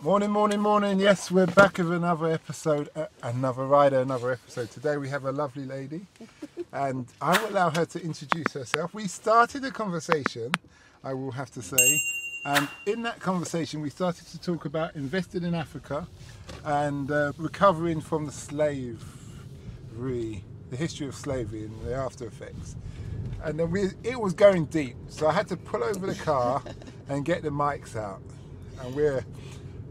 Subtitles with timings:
[0.00, 1.00] Morning, morning, morning.
[1.00, 4.70] Yes, we're back with another episode, uh, another rider, another episode.
[4.70, 6.06] Today we have a lovely lady,
[6.72, 8.94] and I will allow her to introduce herself.
[8.94, 10.52] We started a conversation,
[11.02, 12.00] I will have to say,
[12.44, 16.06] and in that conversation we started to talk about investing in Africa
[16.64, 19.00] and uh, recovering from the slavery,
[20.70, 22.76] the history of slavery and the after effects.
[23.42, 26.62] And then we, it was going deep, so I had to pull over the car
[27.08, 28.22] and get the mics out,
[28.80, 29.24] and we're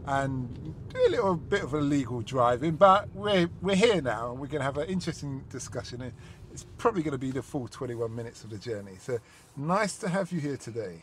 [0.08, 4.46] and do a little bit of illegal driving, but we're, we're here now and we're
[4.46, 6.12] going to have an interesting discussion.
[6.50, 8.96] It's probably going to be the full 21 minutes of the journey.
[8.98, 9.18] So
[9.56, 11.02] nice to have you here today.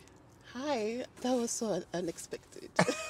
[0.53, 2.69] Hi, that was so unexpected.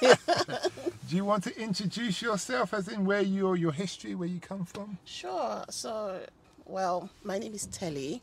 [1.08, 4.64] Do you want to introduce yourself, as in where your your history, where you come
[4.64, 4.98] from?
[5.04, 5.64] sure.
[5.70, 6.20] So,
[6.66, 8.20] well, my name is Telly.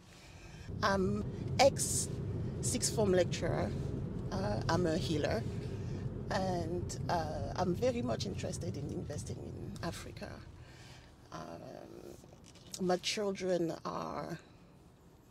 [0.84, 1.24] I'm
[1.60, 2.10] ex
[2.62, 3.72] sixth form lecturer.
[4.32, 5.42] Uh, I'm a healer,
[6.34, 10.30] and uh, I'm very much interested in investing in Africa.
[11.32, 11.40] Um,
[12.82, 14.38] my children are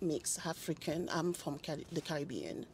[0.00, 1.08] mixed African.
[1.12, 2.66] I'm from Cari- the Caribbean.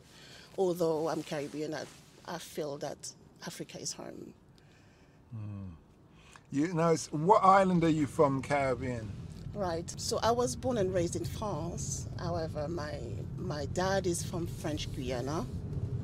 [0.59, 1.85] Although I'm Caribbean, I,
[2.27, 3.13] I feel that
[3.47, 4.35] Africa is home.
[6.51, 9.11] You know, what island are you from, Caribbean?
[9.55, 9.89] Right.
[9.99, 12.07] So I was born and raised in France.
[12.19, 12.99] However, my
[13.37, 15.45] my dad is from French Guiana,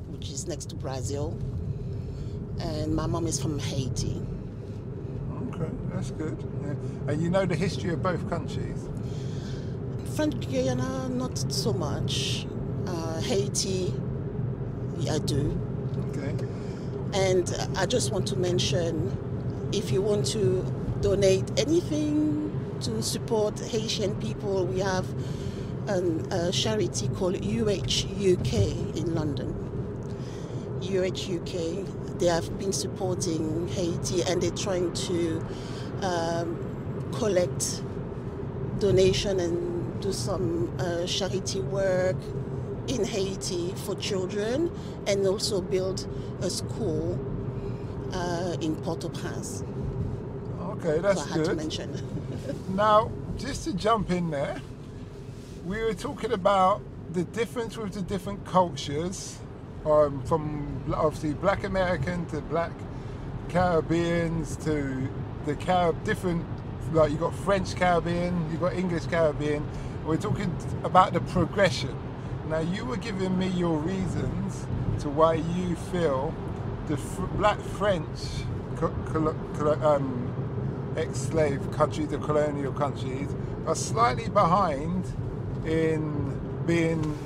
[0.09, 1.37] which is next to Brazil,
[2.59, 4.21] and my mom is from Haiti.
[5.47, 6.37] Okay, that's good.
[6.63, 7.11] Yeah.
[7.11, 8.89] And you know the history of both countries.
[10.15, 12.47] French Guiana, not so much.
[12.87, 13.93] Uh, Haiti,
[15.09, 15.59] I do.
[16.09, 16.47] Okay.
[17.13, 20.63] And I just want to mention, if you want to
[21.01, 25.05] donate anything to support Haitian people, we have
[25.87, 29.53] an, a charity called UHUK in London.
[30.81, 35.45] UHUK, they have been supporting Haiti and they're trying to
[36.01, 37.81] um, collect
[38.79, 42.17] donation and do some uh, charity work
[42.87, 44.71] in Haiti for children
[45.07, 46.07] and also build
[46.41, 47.19] a school
[48.13, 49.63] uh, in Port-au-Prince.
[50.59, 51.57] Okay, that's so I had to good.
[51.57, 52.21] mention.
[52.69, 54.61] Now, just to jump in there,
[55.65, 56.81] we were talking about
[57.11, 59.39] the difference with the different cultures,
[59.85, 62.71] um, from obviously Black American to Black
[63.49, 65.09] Caribbeans to
[65.45, 66.45] the Carib different.
[66.93, 69.67] Like you've got French Caribbean, you've got English Caribbean.
[70.05, 71.97] We're talking about the progression.
[72.47, 74.67] Now, you were giving me your reasons
[74.99, 76.33] to why you feel
[76.87, 76.97] the
[77.37, 78.19] Black French
[79.81, 83.33] um, ex-slave countries, the colonial countries,
[83.65, 85.05] are slightly behind
[85.65, 87.17] in being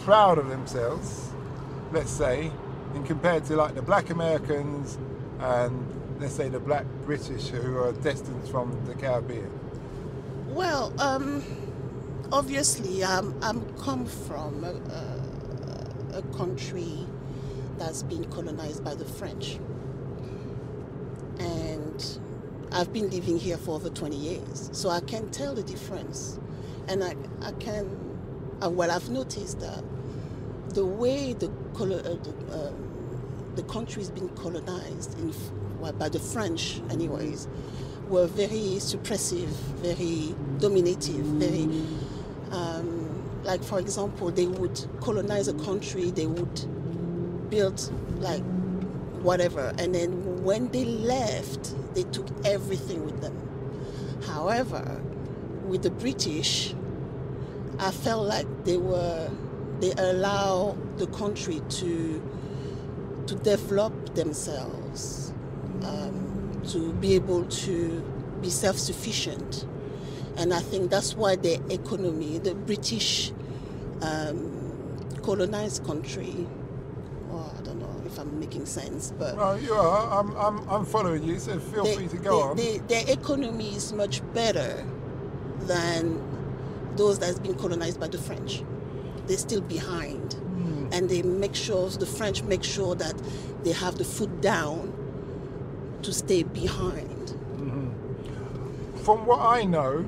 [0.00, 1.29] proud of themselves,
[1.92, 2.50] let's say,
[2.94, 4.98] in compared to like the black Americans
[5.40, 5.86] and
[6.20, 9.50] let's say the black British who are destined from the Caribbean.
[10.48, 11.42] Well, um,
[12.32, 17.06] obviously, um, I'm come from a, a, country
[17.78, 19.58] that's been colonized by the French,
[21.38, 22.18] and
[22.72, 26.38] I've been living here for over 20 years, so I can tell the difference,
[26.88, 27.88] and I, I can,
[28.62, 29.82] uh, well, I've noticed that
[30.74, 35.34] the way the uh, the, um, the country's been colonized in,
[35.80, 37.48] well, by the French, anyways,
[38.08, 39.48] were very suppressive,
[39.82, 41.68] very dominative, very
[42.52, 43.06] um,
[43.44, 48.42] like for example, they would colonize a country, they would build like
[49.22, 53.36] whatever, and then when they left, they took everything with them.
[54.26, 55.00] However,
[55.66, 56.74] with the British,
[57.78, 59.30] I felt like they were
[59.80, 62.22] they allow the country to
[63.26, 65.32] to develop themselves,
[65.84, 68.00] um, to be able to
[68.42, 69.66] be self-sufficient,
[70.36, 73.30] and I think that's why their economy, the British
[74.02, 76.46] um, colonized country,
[77.32, 80.18] I don't know if I'm making sense, but Well, you are.
[80.20, 82.56] I'm, I'm, I'm following you, so feel they- free to go they- on.
[82.56, 84.84] they- their economy is much better
[85.66, 86.20] than
[86.96, 88.64] those that's been colonized by the French.
[89.30, 90.32] They're still behind.
[90.32, 90.88] Hmm.
[90.92, 93.14] And they make sure, the French make sure that
[93.62, 94.92] they have the foot down
[96.02, 97.36] to stay behind.
[99.04, 100.04] From what I know,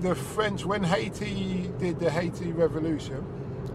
[0.00, 3.24] the French, when Haiti did the Haiti Revolution,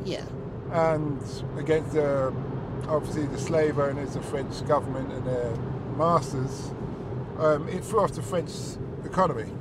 [0.06, 0.26] Yeah.
[0.72, 1.20] and
[1.58, 2.32] against the
[2.88, 5.56] obviously the slave owners, the French government and their
[5.98, 6.70] masters,
[7.40, 8.52] um, it threw off the French
[9.06, 9.52] economy.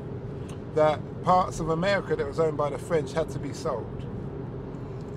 [0.75, 3.87] That parts of America that was owned by the French had to be sold.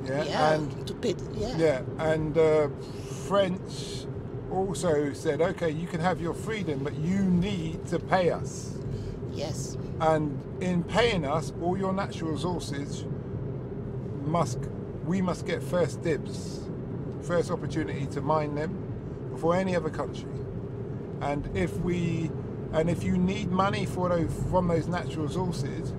[0.06, 0.54] Yeah, Yeah.
[0.54, 1.58] and to pay, yeah.
[1.58, 2.68] yeah, and uh,
[3.28, 4.06] French
[4.52, 8.78] also said, okay, you can have your freedom, but you need to pay us.
[9.32, 9.78] Yes.
[10.00, 13.06] And in paying us, all your natural resources
[14.26, 14.60] must
[15.06, 16.62] we must get first dibs,
[17.22, 18.72] first opportunity to mine them
[19.32, 20.30] before any other country.
[21.22, 22.30] And if we
[22.74, 25.94] and if you need money for those from those natural resources,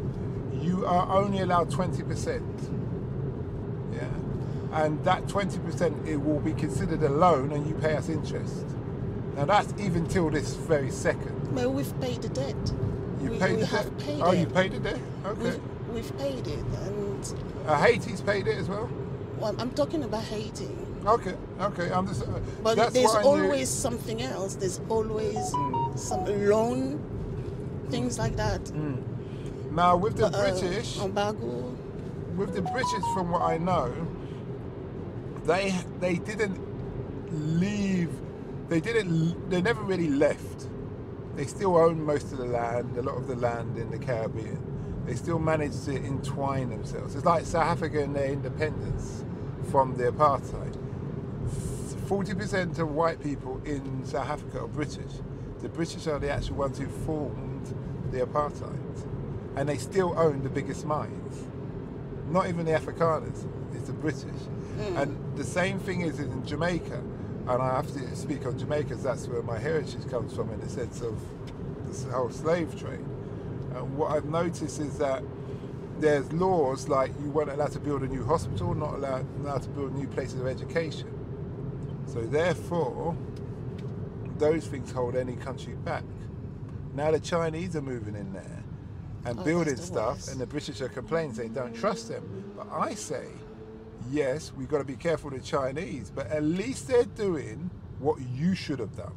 [0.53, 2.83] you are only allowed 20%.
[3.94, 4.08] Yeah.
[4.85, 8.64] And that 20% it will be considered a loan and you pay us interest.
[9.37, 11.55] Now that's even till this very second.
[11.55, 12.56] Well, we've paid the debt.
[13.23, 14.06] You we, paid we the have debt?
[14.06, 14.38] paid oh, it.
[14.41, 14.99] you paid the debt?
[15.26, 15.41] Okay.
[15.43, 15.61] We've,
[15.94, 17.35] we've paid it, and
[17.67, 18.88] Uh, Haiti's paid it as well?
[19.38, 20.69] well, I'm talking about Haiti.
[21.06, 21.91] Okay, okay.
[21.93, 22.23] I'm just.
[22.23, 24.55] Uh, But there's always something else.
[24.56, 25.37] There's always
[25.96, 26.99] some loan,
[27.91, 28.61] things like that.
[29.73, 31.75] Now with the Uh, British, embargo.
[32.36, 33.92] With the British, from what I know,
[35.44, 36.60] they they didn't
[37.60, 38.10] leave.
[38.69, 39.50] They didn't.
[39.50, 40.69] They never really left.
[41.36, 45.02] They still own most of the land, a lot of the land in the Caribbean.
[45.06, 47.14] They still managed to entwine themselves.
[47.14, 49.25] It's like South Africa and their independence
[49.70, 50.76] from the apartheid.
[52.06, 55.12] Forty percent of white people in South Africa are British.
[55.62, 57.75] The British are the actual ones who formed
[58.10, 59.06] the apartheid,
[59.56, 61.46] and they still own the biggest mines.
[62.34, 63.46] Not even the Afrikaners;
[63.76, 64.25] it's the British.
[64.25, 65.02] Mm.
[65.02, 67.00] And the same thing is in Jamaica,
[67.46, 70.60] and I have to speak on Jamaica because that's where my heritage comes from in
[70.60, 71.16] the sense of
[71.86, 73.06] the whole slave trade.
[73.76, 75.22] And what I've noticed is that
[76.00, 79.69] there's laws like you weren't allowed to build a new hospital, not allowed, allowed to
[79.69, 81.08] build new places of education.
[82.06, 83.16] So therefore,
[84.38, 86.02] those things hold any country back.
[86.94, 88.63] Now the Chinese are moving in there
[89.25, 92.25] and Oh, building stuff, and the British are complaining, saying don't trust them.
[92.56, 93.26] But I say,
[94.11, 98.19] yes, we've got to be careful of the Chinese, but at least they're doing what
[98.35, 99.15] you should have done.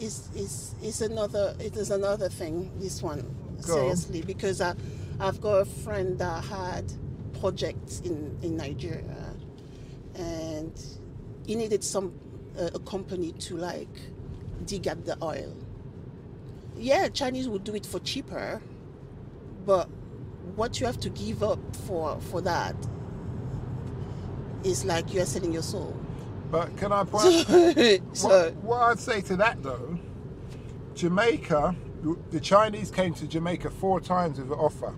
[0.00, 3.22] is is is another it is another thing this one
[3.66, 3.96] Go on.
[3.98, 4.74] seriously because I
[5.20, 6.92] I've got a friend that had
[7.40, 9.34] projects in in Nigeria
[10.14, 10.72] and
[11.46, 12.12] he needed some
[12.58, 13.96] uh, a company to like
[14.64, 15.54] dig up the oil.
[16.78, 18.62] Yeah, Chinese would do it for cheaper,
[19.66, 19.88] but
[20.54, 22.76] what you have to give up for for that
[24.64, 25.96] is like you're selling your soul.
[26.50, 27.46] But can I point?
[28.16, 29.98] so what, what I'd say to that though,
[30.94, 31.76] Jamaica,
[32.30, 34.94] the Chinese came to Jamaica four times with an offer,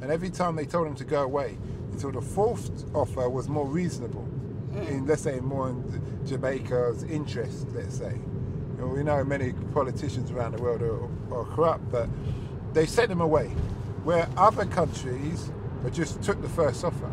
[0.00, 1.58] and every time they told them to go away
[1.92, 4.26] until the fourth offer was more reasonable,
[4.70, 4.88] mm.
[4.88, 7.68] in let's say more in Jamaica's interest.
[7.72, 8.18] Let's say,
[8.88, 12.08] we know many politicians around the world are, are corrupt, but
[12.72, 13.48] they sent them away,
[14.04, 15.50] where other countries
[15.92, 17.10] just took the first offer.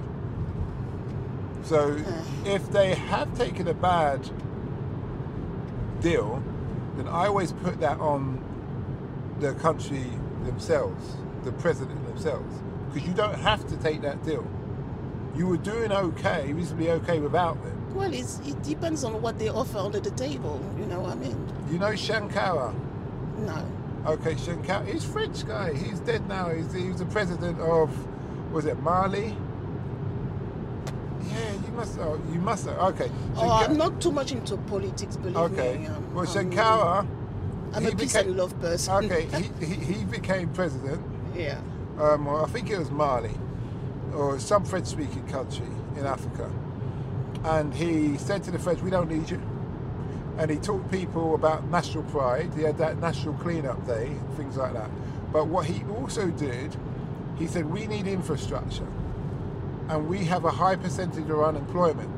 [1.63, 1.98] So
[2.45, 4.30] if they have taken a bad
[6.01, 6.42] deal,
[6.98, 8.44] then I always put that on
[9.39, 10.06] the country
[10.45, 12.62] themselves, the president themselves,
[12.92, 14.45] because you don't have to take that deal.
[15.36, 17.78] You were doing okay, reasonably okay without them.
[17.94, 20.62] Well, it's, it depends on what they offer under the table.
[20.80, 21.47] You know what I mean?
[21.71, 22.74] You know Shankara?
[23.39, 23.65] No.
[24.06, 25.74] Okay, Shankara, he's French guy.
[25.74, 26.50] He's dead now.
[26.50, 27.89] He's, he was the president of,
[28.53, 29.36] was it Mali?
[31.27, 32.00] Yeah, you must.
[32.00, 32.68] Oh, you must.
[32.68, 33.12] Okay.
[33.36, 35.77] Oh, I'm not too much into politics, believe Okay.
[35.80, 35.88] me.
[35.88, 35.95] Okay.
[36.13, 37.07] Well, um, Shankara.
[37.74, 39.06] I'm a peace became- and love person.
[39.06, 39.25] Okay,
[39.59, 41.02] he, he, he became president.
[41.35, 41.59] yeah.
[41.99, 43.31] Um, well, I think it was Mali
[44.16, 46.49] or some French-speaking country in Africa,
[47.43, 49.41] and he said to the French, "We don't need you."
[50.37, 52.51] And he taught people about national pride.
[52.55, 54.89] He had that national clean-up day, things like that.
[55.31, 56.75] But what he also did,
[57.37, 58.87] he said, "We need infrastructure,
[59.89, 62.09] and we have a high percentage of unemployment."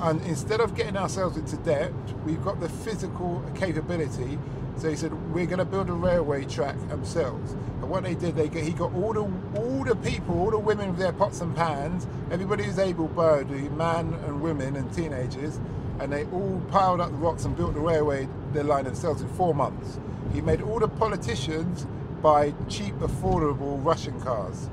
[0.00, 1.92] And instead of getting ourselves into debt,
[2.24, 4.38] we've got the physical capability.
[4.76, 8.36] So he said, we're going to build a railway track ourselves." And what they did,
[8.36, 9.22] they he got all the
[9.58, 14.12] all the people, all the women with their pots and pans, everybody who's able-bodied, man
[14.26, 15.58] and women and teenagers,
[15.98, 19.28] and they all piled up the rocks and built the railway the line themselves in
[19.30, 19.98] four months.
[20.34, 21.86] He made all the politicians
[22.22, 24.68] buy cheap, affordable Russian cars.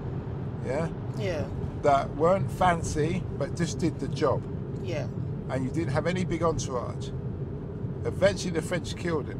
[0.65, 1.45] Yeah, Yeah.
[1.83, 4.41] that weren't fancy, but just did the job
[4.83, 5.07] Yeah.
[5.49, 7.09] and you didn't have any big entourage.
[8.03, 9.39] Eventually, the French killed him.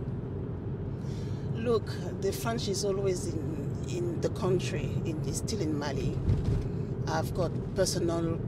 [1.56, 1.92] Look,
[2.22, 4.90] the French is always in in the country.
[5.06, 6.18] In, still in Mali.
[7.08, 8.40] I've got personal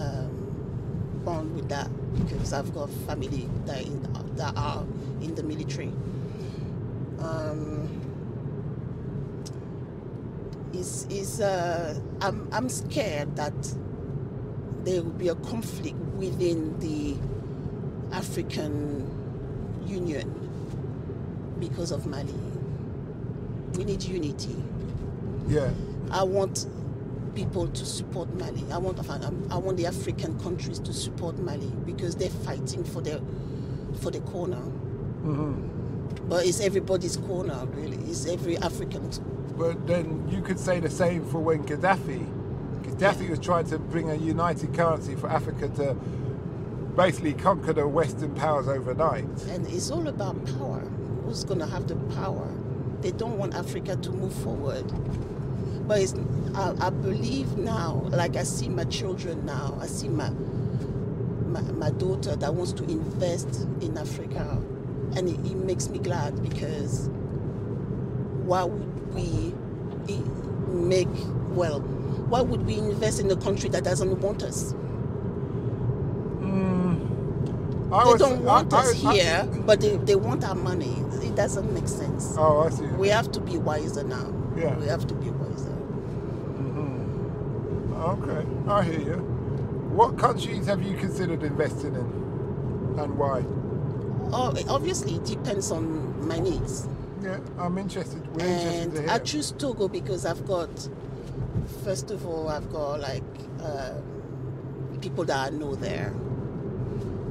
[0.00, 1.88] um, bond with that
[2.28, 4.02] because I've got family that in,
[4.36, 4.84] that are
[5.20, 5.92] in the military.
[7.18, 7.88] Um,
[10.72, 13.54] is is uh, I'm I'm scared that
[14.84, 17.16] there will be a conflict within the
[18.16, 19.06] African
[19.86, 20.28] Union
[21.60, 22.51] because of Mali.
[23.76, 24.56] We need unity.
[25.48, 25.70] Yeah.
[26.10, 26.66] I want
[27.34, 28.64] people to support Mali.
[28.70, 28.98] I want
[29.50, 33.20] I want the African countries to support Mali because they're fighting for their
[34.00, 34.56] for the corner.
[34.56, 36.28] Mm-hmm.
[36.28, 37.98] But it's everybody's corner, really.
[38.10, 39.10] It's every African.
[39.56, 42.26] But then you could say the same for when Gaddafi,
[42.82, 45.94] Gaddafi was trying to bring a united currency for Africa to
[46.96, 49.24] basically conquer the Western powers overnight.
[49.48, 50.80] And it's all about power.
[51.24, 52.48] Who's going to have the power?
[53.02, 54.86] They don't want Africa to move forward.
[55.88, 56.14] But
[56.54, 61.90] I, I believe now, like I see my children now, I see my, my, my
[61.90, 64.62] daughter that wants to invest in Africa.
[65.16, 67.08] And it, it makes me glad because
[68.44, 69.52] why would we
[70.68, 71.08] make,
[71.50, 74.74] well, why would we invest in a country that doesn't want us?
[77.92, 80.96] They don't want I, us I, here, but they, they want our money.
[81.22, 82.34] It doesn't make sense.
[82.38, 82.86] Oh, I see.
[82.86, 84.32] We have to be wiser now.
[84.56, 84.74] Yeah.
[84.76, 85.70] We have to be wiser.
[86.56, 87.92] Mm-hmm.
[87.94, 89.16] Okay, I hear you.
[89.92, 93.44] What countries have you considered investing in, and why?
[94.34, 96.88] Oh, obviously, it depends on my needs.
[97.22, 98.26] Yeah, I'm interested.
[98.34, 100.70] We're and interested I choose Togo because I've got,
[101.84, 103.22] first of all, I've got like
[103.62, 103.92] uh,
[105.02, 106.14] people that I know there.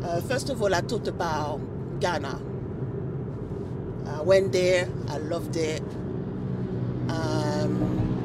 [0.04, 1.60] Uh, first of all, I thought about
[2.00, 2.42] Ghana.
[4.08, 4.90] I went there.
[5.10, 5.82] I loved it.
[7.10, 8.22] Um,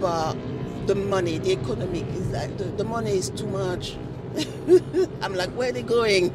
[0.00, 0.34] but
[0.86, 3.96] the money, the economic is like the, the money is too much.
[5.22, 6.32] I'm like, where are they going?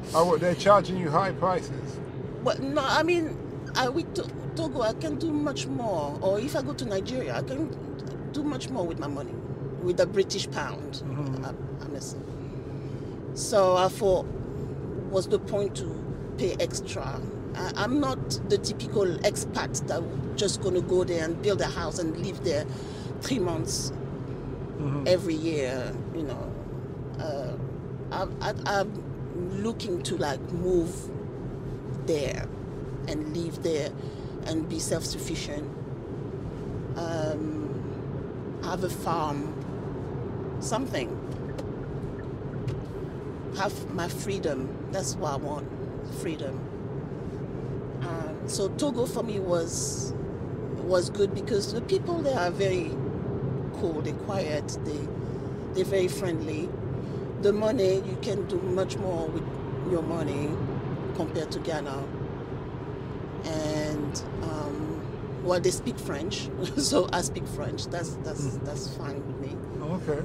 [0.14, 1.98] oh, what, they're charging you high prices?
[2.44, 3.36] But no, I mean,
[3.74, 4.14] I with
[4.56, 6.18] Togo, I can do much more.
[6.20, 7.68] Or if I go to Nigeria, I can
[8.32, 9.34] do much more with my money,
[9.82, 11.82] with the British pound, mm-hmm.
[11.82, 12.20] honestly.
[13.34, 14.24] So I thought,
[15.10, 17.20] what's the point to pay extra?
[17.54, 18.18] I, am not
[18.48, 20.02] the typical expat that
[20.36, 22.64] just going to go there and build a house and live there
[23.20, 25.04] three months mm-hmm.
[25.06, 25.92] every year.
[26.14, 26.52] You know,
[27.20, 27.56] uh,
[28.12, 30.94] I, I, I'm looking to like move
[32.06, 32.48] there
[33.08, 33.90] and live there
[34.46, 35.76] and be self sufficient.
[36.96, 39.57] Um, have a farm,
[40.60, 41.08] something.
[43.56, 44.68] Have my freedom.
[44.92, 45.68] That's what I want
[46.20, 46.58] freedom.
[48.02, 50.14] Um, so Togo for me was
[50.76, 52.90] was good because the people there are very
[53.74, 55.08] cool, they're quiet, they
[55.74, 56.68] they're very friendly.
[57.42, 59.44] The money you can do much more with
[59.90, 60.50] your money
[61.14, 62.04] compared to Ghana.
[63.44, 67.86] And um, well, they speak French, so I speak French.
[67.86, 68.64] That's that's mm.
[68.64, 69.56] that's fine with me.
[69.82, 70.24] Okay.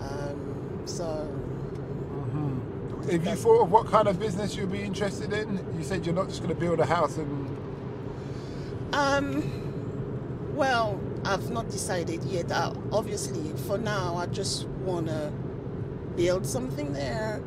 [0.00, 1.04] Um, so.
[1.04, 3.10] Mm-hmm.
[3.10, 6.14] If you thought of what kind of business you'd be interested in, you said you're
[6.14, 7.56] not just going to build a house and.
[8.92, 9.64] Um.
[10.54, 12.50] Well, I've not decided yet.
[12.50, 15.32] Uh, obviously, for now, I just want to
[16.16, 17.40] build something there,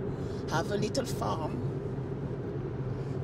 [0.49, 1.81] have a little farm,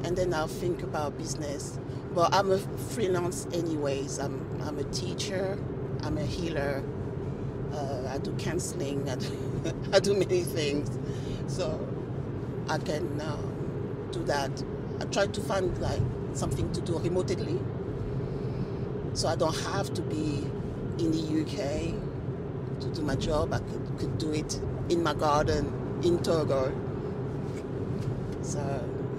[0.04, 1.80] and then I'll think about business.
[2.14, 4.20] But I'm a freelance anyways.
[4.20, 5.58] I'm I'm a teacher.
[6.04, 6.84] I'm a healer.
[7.74, 9.10] Uh, I do counseling.
[9.10, 9.38] I do,
[9.94, 10.90] I do many things,
[11.48, 11.88] so
[12.70, 13.38] I can uh,
[14.12, 14.52] do that.
[15.00, 16.02] I try to find like
[16.34, 17.60] something to do remotely,
[19.14, 20.48] so I don't have to be
[21.00, 21.94] in the UK
[22.82, 23.54] to do my job.
[23.54, 24.60] I could, could do it
[24.90, 26.74] in my garden in Togo.
[28.42, 28.60] So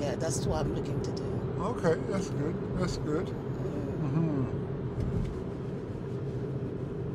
[0.00, 1.25] yeah, that's what I'm looking to do.
[1.61, 2.55] Okay, that's good.
[2.78, 3.26] That's good.
[3.26, 4.45] Mm-hmm.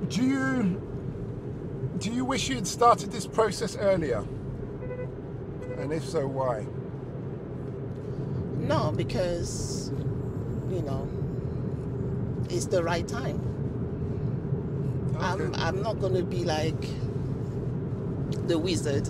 [0.09, 0.92] Do you
[2.23, 4.19] you wish you had started this process earlier?
[5.77, 6.65] And if so, why?
[8.65, 9.91] No, because
[10.69, 11.09] you know
[12.49, 13.41] it's the right time.
[15.17, 15.25] Okay.
[15.25, 16.81] I'm I'm not gonna be like
[18.47, 19.09] the wizard.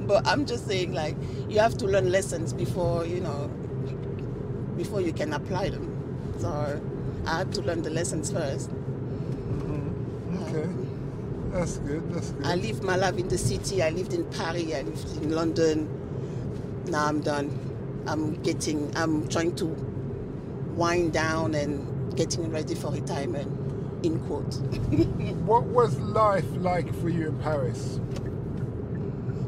[0.08, 1.16] but I'm just saying, like,
[1.48, 3.46] you have to learn lessons before, you know,
[4.76, 5.86] before you can apply them.
[6.40, 6.80] So
[7.24, 8.68] I had to learn the lessons 1st.
[8.68, 8.72] Okay.
[8.72, 8.81] Um,
[11.52, 12.12] that's good.
[12.12, 12.46] That's good.
[12.46, 13.82] I lived my life in the city.
[13.82, 14.72] I lived in Paris.
[14.74, 15.88] I lived in London.
[16.86, 17.50] Now I'm done.
[18.06, 18.94] I'm getting.
[18.96, 19.66] I'm trying to
[20.74, 23.58] wind down and getting ready for retirement.
[24.04, 24.54] In quote.
[25.44, 28.00] what was life like for you in Paris?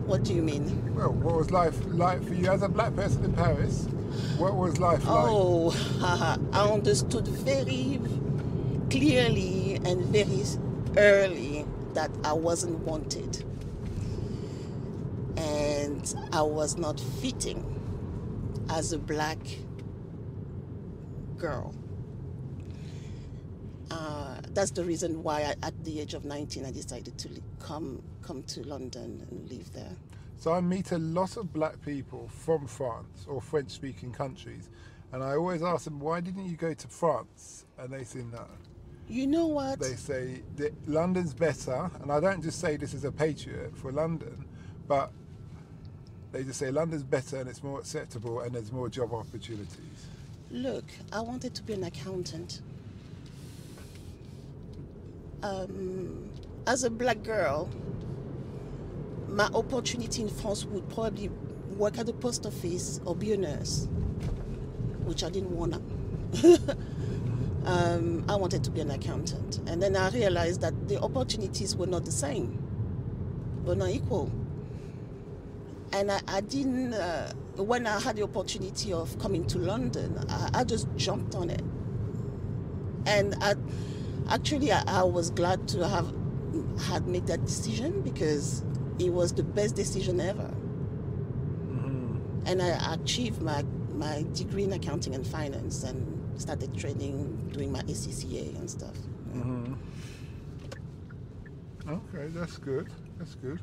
[0.06, 0.94] What do you mean?
[0.94, 3.86] Well, what was life like for you as a black person in Paris?
[4.36, 5.26] What was life like?
[5.28, 5.74] Oh,
[6.52, 7.98] I understood very
[8.90, 10.44] clearly and very
[10.96, 11.53] early
[11.94, 13.44] that I wasn't wanted.
[15.36, 17.70] And I was not fitting
[18.70, 19.38] as a black
[21.36, 21.74] girl.
[23.90, 28.02] Uh, that's the reason why, I, at the age of 19, I decided to come
[28.22, 29.96] come to London and live there.
[30.36, 34.70] So I meet a lot of black people from France or French speaking countries,
[35.12, 37.66] and I always ask them, why didn't you go to France?
[37.78, 38.46] And they say no.
[39.08, 39.80] You know what?
[39.80, 43.92] They say that London's better, and I don't just say this as a patriot for
[43.92, 44.44] London,
[44.88, 45.12] but
[46.32, 50.08] they just say London's better and it's more acceptable and there's more job opportunities.
[50.50, 52.60] Look, I wanted to be an accountant.
[55.44, 56.30] Um,
[56.66, 57.70] as a black girl,
[59.28, 61.28] my opportunity in France would probably
[61.76, 63.88] work at the post office or be a nurse,
[65.04, 65.80] which I didn't wanna.
[67.66, 71.86] um, I wanted to be an accountant, and then I realized that the opportunities were
[71.86, 72.58] not the same,
[73.64, 74.30] were not equal.
[75.92, 76.94] And I, I didn't.
[76.94, 81.50] Uh, when I had the opportunity of coming to London, I, I just jumped on
[81.50, 81.62] it,
[83.06, 83.54] and I,
[84.28, 86.12] actually I, I was glad to have
[86.88, 88.64] had made that decision because
[88.98, 90.52] it was the best decision ever.
[92.46, 97.80] And I achieved my, my degree in accounting and finance and started training, doing my
[97.82, 98.96] ACCA and stuff.
[101.88, 102.88] Okay, that's good.
[103.18, 103.60] That's good.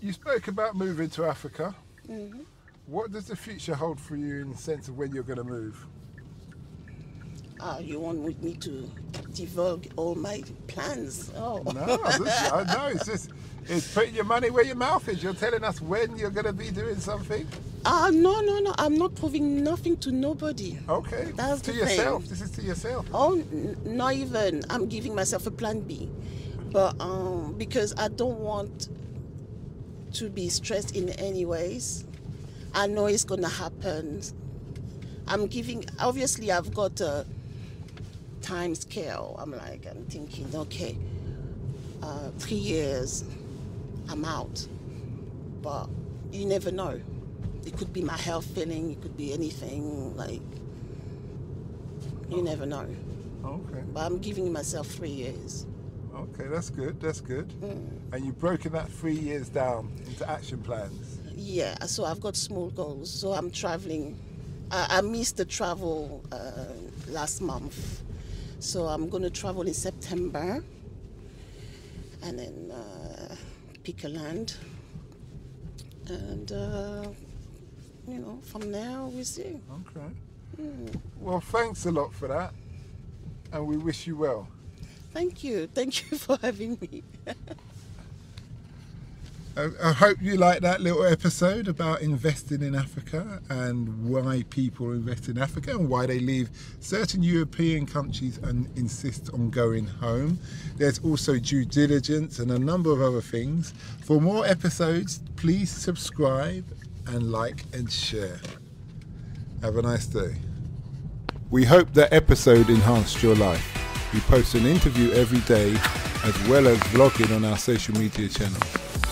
[0.00, 1.74] You spoke about moving to Africa.
[2.08, 2.44] Mhm.
[2.86, 5.44] What does the future hold for you in the sense of when you're going to
[5.44, 5.84] move?
[7.58, 8.88] Ah, you want me to
[9.32, 11.32] divulge all my plans?
[11.34, 12.86] Oh, No, this, I know.
[12.88, 13.30] It's just
[13.64, 15.22] it's putting your money where your mouth is.
[15.22, 17.48] You're telling us when you're going to be doing something.
[17.88, 18.74] Ah, no, no, no.
[18.78, 20.76] I'm not proving nothing to nobody.
[20.88, 22.22] Okay, That's to yourself.
[22.22, 22.30] thing.
[22.30, 23.06] This is to yourself.
[23.14, 24.64] Oh, n- not even.
[24.68, 26.10] I'm giving myself a plan B,
[26.72, 28.88] but um, because I don't want
[30.14, 32.04] to be stressed in any ways.
[32.74, 34.20] I know it's gonna happen.
[35.28, 35.84] I'm giving.
[36.00, 37.24] Obviously, I've got a
[38.42, 39.36] time scale.
[39.38, 40.98] I'm like, I'm thinking, okay,
[42.02, 43.22] uh, three years,
[44.08, 44.66] I'm out.
[45.62, 45.88] But
[46.32, 47.00] you never know.
[47.66, 48.92] It could be my health failing.
[48.92, 50.16] It could be anything.
[50.16, 50.40] Like,
[52.30, 52.86] you never know.
[53.44, 55.66] Okay, But I'm giving myself three years.
[56.14, 57.00] okay, that's good.
[57.00, 57.48] That's good.
[57.60, 58.12] Mm.
[58.12, 61.18] And you've broken that three years down into action plans.
[61.34, 63.10] Yeah, so I've got small goals.
[63.10, 64.18] So I'm traveling.
[64.70, 66.72] I, I missed the travel uh,
[67.08, 68.02] last month.
[68.58, 70.64] So I'm going to travel in September
[72.22, 73.34] and then uh,
[73.84, 74.56] pick a land.
[76.08, 77.06] And, uh,
[78.08, 79.60] you know, from now we'll see.
[79.70, 80.06] Okay.
[80.60, 81.00] Mm.
[81.20, 82.52] Well, thanks a lot for that,
[83.52, 84.48] and we wish you well.
[85.12, 85.66] Thank you.
[85.68, 87.02] Thank you for having me.
[89.56, 94.92] I, I hope you like that little episode about investing in Africa and why people
[94.92, 100.38] invest in Africa and why they leave certain European countries and insist on going home.
[100.76, 103.72] There's also due diligence and a number of other things.
[104.04, 106.66] For more episodes, please subscribe
[107.08, 108.38] and like and share.
[109.62, 110.36] Have a nice day.
[111.50, 113.64] We hope that episode enhanced your life.
[114.12, 115.76] We post an interview every day
[116.24, 118.62] as well as vlogging on our social media channels.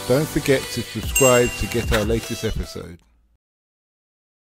[0.09, 2.99] Don't forget to subscribe to get our latest episode.